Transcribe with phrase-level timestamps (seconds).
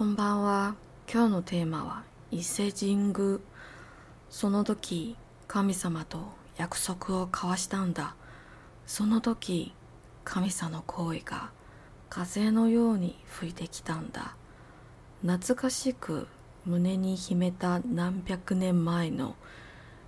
[0.00, 0.76] こんばんは。
[1.12, 3.38] 今日のテーマは伊勢神宮。
[4.30, 5.14] その時、
[5.46, 8.14] 神様と約束を交わしたんだ。
[8.86, 9.74] その時、
[10.24, 11.50] 神様の声が
[12.08, 14.36] 風のように吹いてきたんだ。
[15.20, 16.28] 懐かしく
[16.64, 19.34] 胸に秘めた何百年前の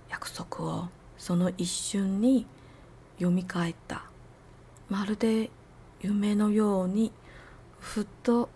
[0.09, 0.89] 約束を
[1.19, 2.47] その一瞬に
[3.17, 4.05] 読み返った。
[4.89, 5.51] まるで
[6.01, 7.11] 夢のように
[7.79, 8.49] ふっと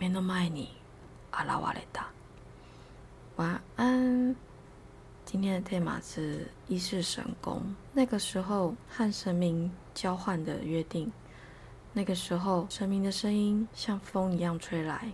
[0.00, 0.77] 目の前に
[1.44, 2.06] 現れた。
[3.36, 4.34] 晚安。
[5.24, 7.60] 今天的 tema 是一世神功。
[7.92, 11.12] 那个时候和神明交换的约定，
[11.92, 15.12] 那个时候神明的声音像风一样吹来，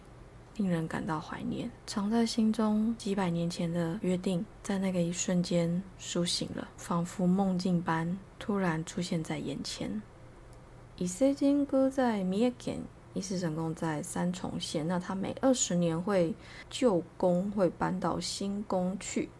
[0.56, 1.68] 令人感到怀念。
[1.84, 10.00] 藏在心中几百年前的约定，在那个一瞬间苏醒了，仿佛梦境般突然出现在眼前。
[10.96, 12.78] 伊势神宮在三重県，
[13.14, 14.86] 一世神宫在三重县。
[14.86, 16.34] 那它每二十年会
[16.68, 19.30] 旧宫会搬到新宫去。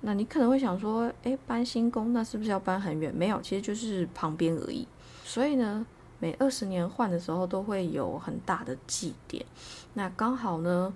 [0.00, 3.14] 那你可能会想说，诶，搬新宫那是不是要搬很远？
[3.14, 4.88] 没有，其实就是旁边而已。
[5.24, 5.86] 所以呢，
[6.18, 9.44] 每二十年换的时候都会有很大的祭典。
[9.94, 10.92] 那刚好呢，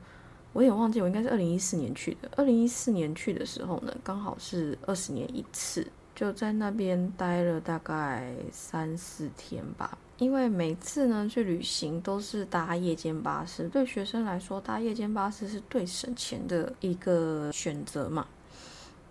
[0.53, 2.29] 我也忘记，我应该是二零一四年去的。
[2.37, 9.97] 二零一四年去的时候呢，刚好是二十年一次，就在那边待了大概三四天吧。
[10.19, 18.27] 因为每次呢去旅行都是搭夜间巴士，对学生来说搭夜间巴士是最省钱的一个选择嘛。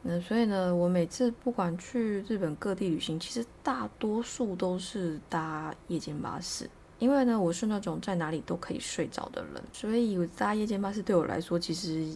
[0.01, 6.67] 那所以呢，我每次不管去日本各地旅行，其实大多数都是搭夜间巴士。
[6.97, 12.07] 因为呢，我是那种在哪里都可以睡着的人，所以搭夜间巴士对我来说其实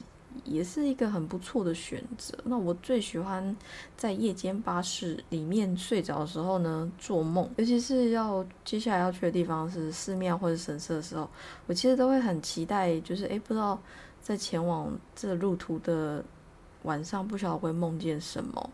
[0.50, 2.38] 也是一个很不错的选择。
[2.44, 3.56] 那我最喜欢
[3.96, 11.30] 在夜间巴士里面睡着的时候呢，做梦，尤其是要接下来要去的地方是寺庙或者神社的时候，
[11.68, 13.80] 我其实都会很期待，就是诶，不知道
[14.22, 16.24] 在前往这路途的。
[16.84, 18.70] 晚上不晓得会梦见什么，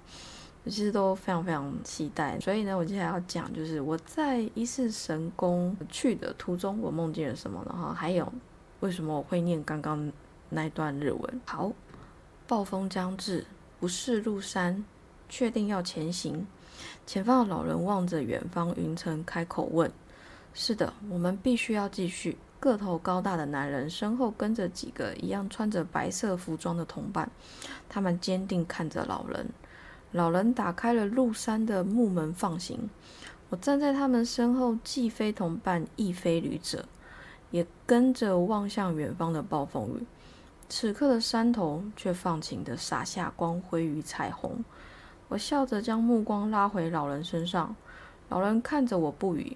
[0.64, 2.40] 我其实都非常非常期待。
[2.40, 8.32] 所以呢，我接下来要讲就是我在一世神宫去的途中，我梦见了什么，然后还有
[8.82, 10.12] 为什么我会念刚刚
[10.50, 11.42] 那段日文。
[11.46, 11.72] 好，
[12.48, 13.46] 暴风将至，
[13.80, 14.84] 不是入山，
[15.30, 16.46] 确定要前行。
[17.06, 19.92] 前方的老人望着远方云层，开口问
[20.54, 27.30] ：“是的，我们必须要继续。”个头高大的男人身后跟着几个一样穿着白色服装的同伴，
[27.88, 29.48] 他们坚定看着老人。
[30.12, 32.90] 老人打开了入山的木门，放行。
[33.50, 36.86] 我站在他们身后，既非同伴，亦非旅者，
[37.52, 40.06] 也跟着望向远方的暴风雨。
[40.78, 44.62] 此刻的山头却放晴的洒下光辉与彩虹。
[45.30, 47.74] 我笑着将目光拉回老人身上，
[48.28, 49.56] 老人看着我不语，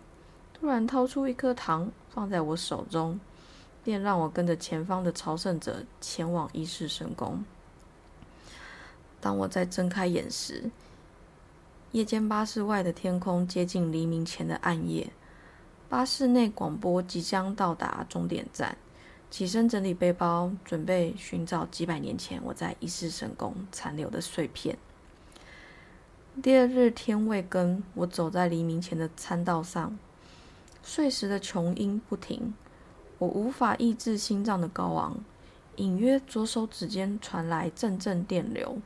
[0.53, 1.91] 突然掏出一颗糖。
[2.09, 3.19] 放在我手中，
[3.83, 7.43] 便让我跟着前方的朝圣者前往一世神宫。
[9.19, 10.71] 当我在睁开眼时，
[11.91, 15.11] 夜间巴士外的天空接近黎明前的暗夜。
[15.89, 18.77] 巴士内广播即将到达终点站，
[19.29, 24.77] 起身整理背包，准备寻找几百年前我在一世神宫残留的碎片。
[26.41, 29.97] 第二日天未更，我走在黎明前的餐道上。
[30.81, 32.53] 碎石的琼音不停，
[33.17, 35.17] 我无法抑制心脏的高昂。
[35.75, 38.79] 隐约左手指尖传来阵阵电流，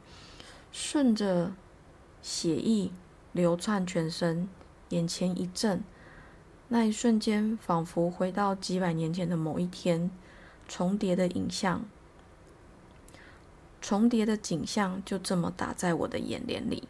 [0.72, 1.54] 顺着
[2.22, 2.92] 血液
[3.32, 4.50] 流窜全身，
[4.90, 5.84] 眼前一震。
[6.68, 10.12] 那一瞬间，仿佛回到几百年前的某一天，
[10.76, 11.86] 重叠的影像，
[13.80, 16.88] 重叠的景象就这么打在我的眼帘里，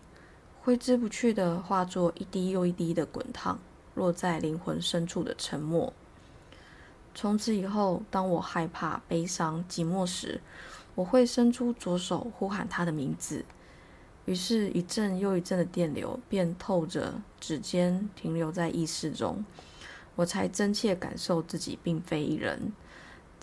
[0.61, 3.59] 挥之不去的，化作一滴又一滴的滚烫。
[3.93, 5.91] 落在灵魂深处的沉默。
[7.13, 10.39] 从此以后，当我害怕、悲伤、寂寞时，
[10.95, 13.43] 我会伸出左手呼喊他的名字。
[14.23, 19.43] 于是，一阵又一阵的电流便透着指尖，停留在意识中。
[20.15, 22.71] 我才真切感受自己并非一人，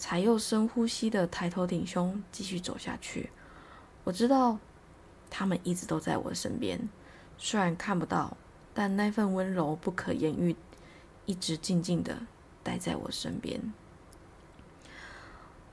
[0.00, 3.28] 才又深呼吸的抬头挺胸，继续走下去。
[4.02, 4.58] 我知道，
[5.28, 6.88] 他们一直都在我身边，
[7.36, 8.34] 虽然看不到。
[8.72, 10.56] 但那份温柔不可言喻，
[11.26, 12.16] 一直静静的
[12.62, 13.60] 待在我身边。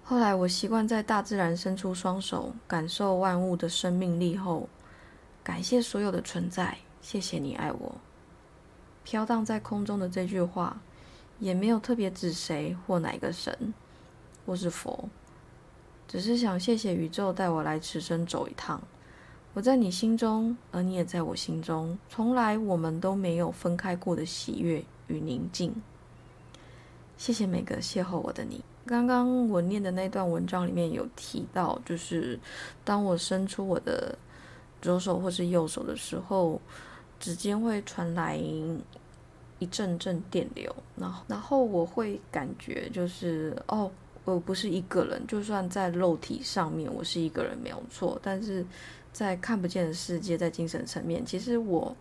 [0.04, 4.68] 后来，我习惯在大自然伸出双手，感受万物的生命力后，
[5.42, 7.96] 感谢所有的存在，谢谢你爱我。
[9.06, 10.82] 飘荡在空中的这句话，
[11.40, 13.74] 也没有特别指谁或哪个神，
[14.48, 15.08] 或是佛，
[16.08, 18.82] 只是想谢谢宇宙带我来此生走一趟。
[19.54, 21.98] 我在你心中，而你也在我心中。
[22.10, 25.76] 从来我们都没有分开过的喜悦与宁静。
[27.18, 28.64] 谢谢每个邂逅我的你。
[28.86, 32.40] 刚刚我念的那段文章里面有提到，就是
[32.86, 34.18] 当我伸出我的
[34.82, 36.62] 左手或是右手的时候，
[37.20, 43.92] 指尖会传来一阵阵电流，然后然后我会感觉就是哦，
[44.34, 48.66] 我不是一个人，就算在肉体上面我是一个人没有错，但是
[49.12, 51.96] 在看不见的世界，在精神层面，其实我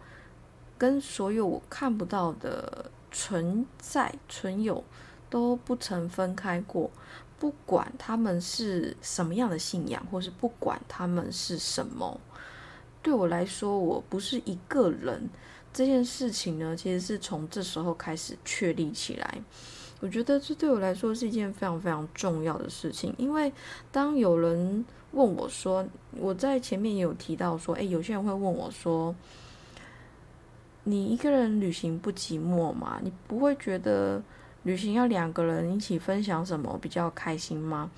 [0.78, 4.82] 跟所有我看不到的存在存有。
[5.28, 6.88] 都不曾分开过，
[7.36, 12.20] 不管他们是什么样的信仰，或是不管他们是什么，
[13.02, 15.28] 对我来说，我不是一个人。
[15.72, 19.38] 这件事情呢，其实是从这时候开始确立起来。
[20.00, 23.52] 我觉得这对我来说是一件非常非常重要的事情，因为
[23.90, 25.86] 当有人问我说，
[26.18, 29.14] 我在前面也有提到说，诶，有些人会问我说，
[30.84, 33.00] 你一个人旅行不寂寞吗？
[33.02, 34.22] 你不会觉得？
[34.62, 37.88] 旅行要两个人一起分享什么比较开心吗？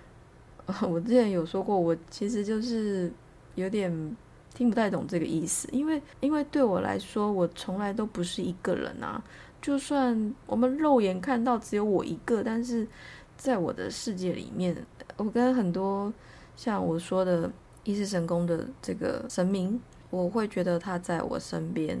[0.88, 3.12] 我之前有说过，我其实就是
[3.56, 4.16] 有点
[4.54, 9.22] 听不太懂这个意思，因为因为对我来说，我从来都不是一个人啊。
[9.64, 12.86] 就算我们肉眼看到只有我一个，但是
[13.34, 14.76] 在我的世界里面，
[15.16, 16.12] 我跟很多
[16.54, 17.50] 像我说的
[17.82, 19.80] 一世神功的这个神明，
[20.10, 21.98] 我会觉得他在我身边。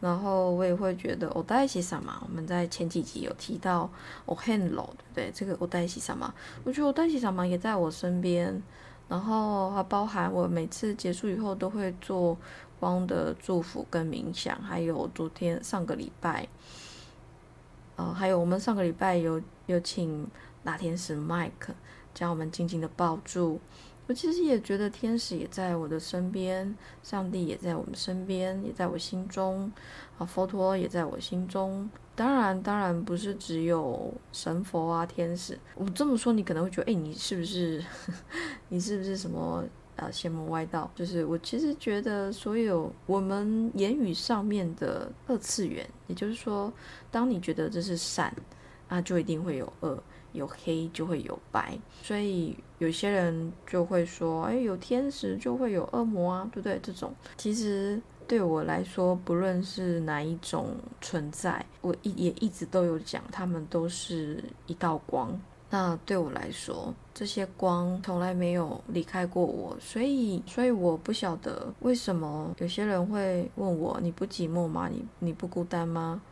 [0.00, 2.22] 然后我也会觉得，我带西什么？
[2.26, 3.90] 我们在前几集有提到，
[4.24, 5.30] 我很老，对不对？
[5.34, 6.32] 这个我带西什么？
[6.64, 8.62] 我觉得我带西什么也在我身边。
[9.08, 12.36] 然后还包含我每次结束以后都会做
[12.80, 16.48] 光的祝福跟冥想，还有昨天上个礼拜，
[17.96, 20.26] 呃，还有我们上个礼拜有有请
[20.64, 21.74] 大天使 Mike
[22.14, 23.60] 将我们紧紧的抱住。
[24.06, 29.70] 我其实也觉得天使也在我的身边，上帝也在我们身边，也在我心中，
[30.16, 31.90] 啊，佛陀也在我心中。
[32.16, 35.58] 当然，当然不是只有神佛啊，天使。
[35.74, 37.84] 我这么说，你可能会觉得，哎，你是不是，
[38.70, 39.62] 你是不是什么
[39.98, 40.90] 啊邪门歪道？
[40.94, 46.72] 就是我其实觉得，所有我们言语上面的二次元，也就是说，
[47.10, 48.34] 当你觉得这是善，
[48.88, 50.02] 啊，就一定会有恶。
[50.34, 56.78] 有黑就会有白，所以有些人就会说，哎，有天使就会有恶魔啊，对不对？
[56.82, 65.40] 这种其实对我来说，不论是哪一种存在，我一也一直都有讲，他们都是一道光。
[65.70, 74.88] 那对我来说，这些光从来没有离开过我，所以，所以我不晓得为什么有些人会问我，你不寂寞吗？
[74.88, 76.22] 你你不孤单吗？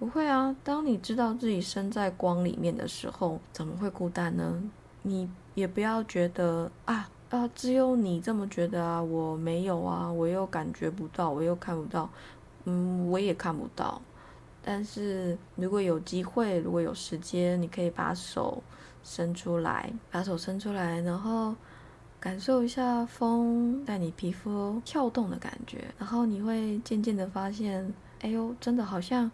[0.00, 4.60] 不会啊，当你知道自己身在光里面的时候，怎么会孤单呢？
[5.02, 12.10] 你也不要觉得啊啊，只有你这么觉得啊，我没有啊，我又感觉不到，我又看不到，
[12.64, 14.02] 嗯，我也看不到。
[14.64, 18.62] 但是如果有机会，如果有时间，你可以把手
[19.02, 21.54] 伸出来，把手伸出来，然后
[22.18, 29.30] 感受一下风在你皮肤跳动的感觉，然后你会渐渐的发现，哎呦，真的好像。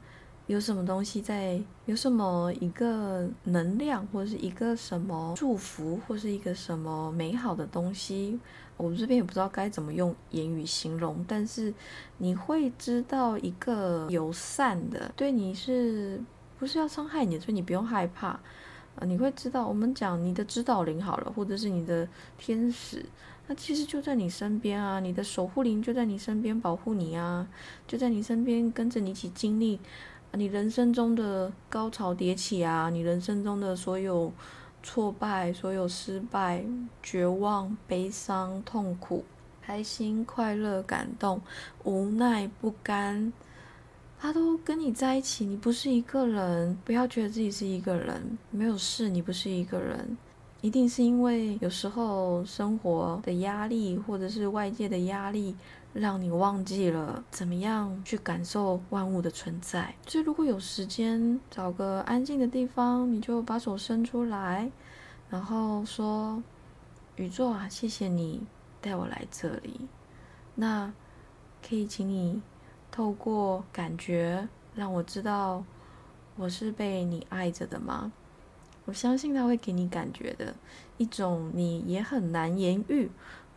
[0.47, 1.63] 有什么东西在？
[1.85, 8.41] 有什么一个能量，或者是一个什么祝福，或是一个什么美好的东西？
[8.81, 11.73] 我们这边也不知道该怎么用言语形容，但是
[12.17, 16.19] 你会知道一个友善的，对你是
[16.59, 17.39] 不是要伤害你？
[17.39, 19.05] 所以你不用害怕啊！
[19.05, 23.05] 你会知道，我们讲你的指导灵好了，或者是你的天使，
[23.47, 24.99] 那其实就在你身边啊！
[24.99, 27.47] 你的守护灵就在你身边保护你啊，
[27.87, 29.79] 就在你身边跟着你一起经历。
[30.33, 34.33] 你人生中的高潮迭起啊，你人生中的所有
[34.83, 36.65] 挫败、所有失败、
[37.03, 39.25] 绝望、悲伤、痛苦、
[39.61, 41.41] 开心、快乐、感动、
[41.85, 43.33] 无奈、不甘，
[44.19, 45.45] 他都跟你在一起。
[45.45, 50.17] 你不是一个人，不要觉得自己是一个人，没有事，你不是一个人，
[50.61, 55.55] 一定是因为有时候生活的压力，或者是外界的压力。
[55.93, 59.95] 让你忘记了怎么样去感受万物的存在。
[60.07, 64.71] 所以，如果有时间，找个安静的地方，你就把手伸出来，
[65.29, 66.43] 然后说
[67.17, 68.47] ：“宇宙啊，谢谢你
[68.81, 69.89] 带我来这里。
[70.55, 70.93] 那
[71.67, 72.41] 可以请你
[72.91, 75.65] 透过感觉让我知道
[76.37, 78.13] 我是被你爱着的吗？
[78.85, 80.55] 我相信他会给你感觉的
[80.99, 83.11] 一种你也很难言喻。”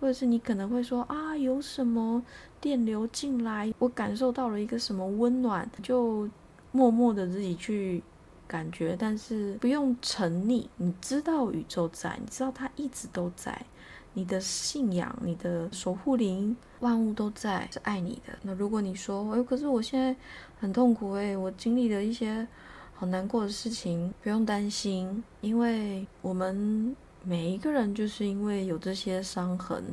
[0.03, 2.21] 或者是你可能会说啊，有什么
[2.59, 6.27] 电流进来，我感受到了一个什么温暖，就
[6.73, 8.03] 默默的自己去
[8.45, 10.67] 感觉，但是不用沉溺。
[10.75, 13.65] 你知道宇宙在，你知道它一直都在，
[14.13, 18.37] 你的信仰、你的守护灵，万物都在，是爱你的。
[18.41, 20.13] 那如果你说，哎，可是我现在
[20.59, 22.45] 很痛苦，哎，我经历了一些
[22.93, 26.93] 好难过的事情，不用担心，因为我们
[27.23, 29.83] 每一个人就是因为有这些伤痕，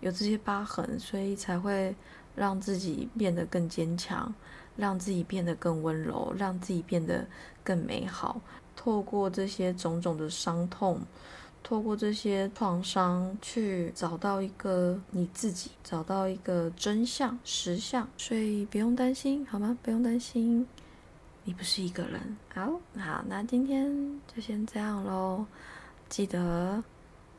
[0.00, 1.94] 有这些疤痕，所以才会
[2.34, 4.34] 让自己变得更坚强，
[4.76, 7.26] 让自己变得更温柔，让自己变得
[7.62, 8.40] 更美好。
[8.74, 11.00] 透过这些种种的伤痛。
[11.62, 19.76] 透过这些创伤去找到一个你自己，找到一个真相、实相，所以不用担心，好吗？
[19.82, 20.66] 不用担心，
[21.44, 22.18] 你不是一个人。
[22.54, 25.44] 好，好，那今天就先这样喽。
[26.10, 26.82] 记得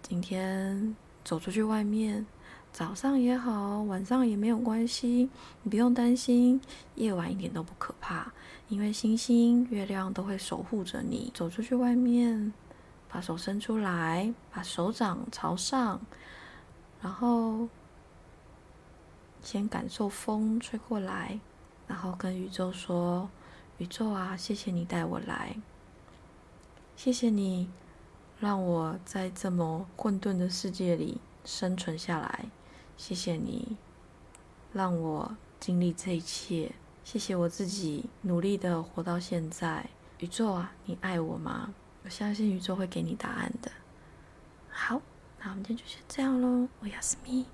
[0.02, 2.26] 今天走出去外面，
[2.72, 5.30] 早上也好，晚上也没有关系，
[5.62, 6.62] 你不用担心，
[6.96, 8.32] 夜晚一点都不可怕，
[8.70, 11.30] 因为星星、月亮都会守护着你。
[11.36, 12.54] 走出去外面。
[13.10, 16.00] 把手伸出来，把手掌朝上，
[17.02, 17.68] 然后
[19.44, 21.38] 先感受风吹过来，
[21.88, 23.30] 然后跟宇宙说
[23.80, 25.58] ：“宇宙啊，谢谢你带我来，
[26.96, 27.70] 谢谢你
[28.42, 32.46] 让我在这么混沌的世界里生存下来，
[32.98, 33.78] 谢谢你
[34.74, 36.72] 让我经历这一切，
[37.04, 39.88] 谢谢我自己努力的活到现在。
[40.18, 41.72] 宇宙啊，你爱我吗？”
[42.04, 43.72] 我相信宇宙会给你答案的。
[44.72, 45.00] 好，
[45.40, 46.68] 那我们今天就先这样喽。
[46.80, 47.46] 我要思密。